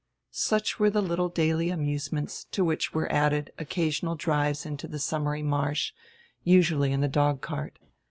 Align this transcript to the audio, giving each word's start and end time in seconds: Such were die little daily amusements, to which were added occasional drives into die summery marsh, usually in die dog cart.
Such 0.31 0.79
were 0.79 0.89
die 0.89 0.99
little 0.99 1.29
daily 1.29 1.69
amusements, 1.69 2.45
to 2.45 2.65
which 2.65 2.91
were 2.91 3.11
added 3.11 3.51
occasional 3.59 4.15
drives 4.15 4.65
into 4.65 4.87
die 4.87 4.97
summery 4.97 5.43
marsh, 5.43 5.93
usually 6.43 6.91
in 6.91 7.01
die 7.01 7.07
dog 7.07 7.41
cart. 7.41 7.77